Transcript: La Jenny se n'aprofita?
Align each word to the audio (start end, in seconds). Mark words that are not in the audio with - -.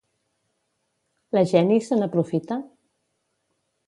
La 1.37 1.43
Jenny 1.51 1.79
se 1.79 1.93
n'aprofita? 1.99 2.57